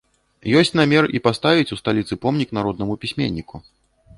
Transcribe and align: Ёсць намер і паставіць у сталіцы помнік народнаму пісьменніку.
Ёсць 0.61 0.73
намер 0.79 1.09
і 1.19 1.21
паставіць 1.27 1.69
у 1.75 1.79
сталіцы 1.81 2.13
помнік 2.25 2.57
народнаму 2.59 2.97
пісьменніку. 3.05 3.63